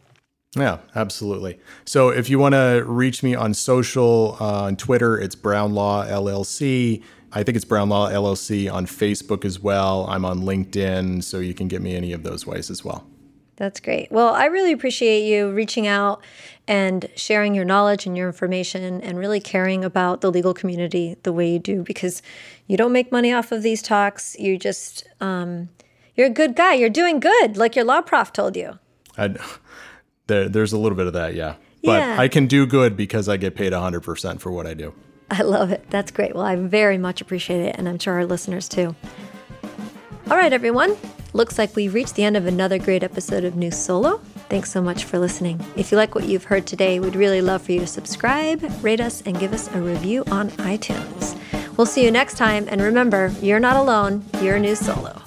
[0.55, 1.59] Yeah, absolutely.
[1.84, 6.05] So if you want to reach me on social, uh, on Twitter, it's Brown Law
[6.05, 7.03] LLC.
[7.34, 10.05] I think it's Brown Law LLC on Facebook as well.
[10.09, 13.05] I'm on LinkedIn, so you can get me any of those ways as well.
[13.57, 14.11] That's great.
[14.11, 16.23] Well, I really appreciate you reaching out
[16.67, 21.34] and sharing your knowledge and your information and really caring about the legal community the
[21.34, 22.21] way you do because
[22.67, 24.38] you don't make money off of these talks.
[24.38, 25.69] You just, um,
[26.15, 26.75] you're a good guy.
[26.75, 28.78] You're doing good, like your law prof told you.
[29.17, 29.36] I,
[30.28, 31.55] there, there's a little bit of that, yeah.
[31.84, 32.15] But Yeah.
[32.19, 34.93] I can do good because I get paid 100% for what I do.
[35.30, 35.86] I love it.
[35.89, 36.36] That's great.
[36.36, 38.95] Well, I very much appreciate it, and I'm sure our listeners too.
[40.30, 40.95] All right, everyone.
[41.34, 44.19] Looks like we've reached the end of another great episode of New Solo.
[44.49, 45.63] Thanks so much for listening.
[45.75, 49.01] If you like what you've heard today, we'd really love for you to subscribe, rate
[49.01, 51.38] us, and give us a review on iTunes.
[51.78, 55.26] We'll see you next time, and remember, you're not alone, you're New Solo.